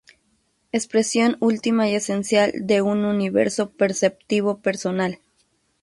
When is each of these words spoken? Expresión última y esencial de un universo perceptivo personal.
Expresión 0.71 1.37
última 1.41 1.87
y 1.87 1.93
esencial 1.93 2.51
de 2.55 2.81
un 2.81 3.05
universo 3.05 3.69
perceptivo 3.69 4.57
personal. 4.59 5.19